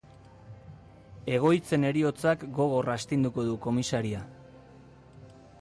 Egoitzen 1.33 1.85
heriotzak 1.89 2.47
gogor 2.61 2.91
astinduko 2.97 3.47
du 3.51 3.57
komisaria. 3.67 4.27